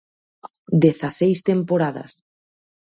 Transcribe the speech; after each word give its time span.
Dezaseis 0.85 1.39
temporadas. 1.49 2.11